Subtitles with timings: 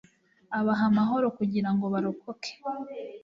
[0.57, 2.51] abaha amahoro kugira ngo barokoke